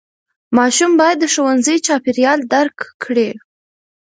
[0.57, 3.29] ماشوم باید د ښوونځي چاپېریال درک کړي.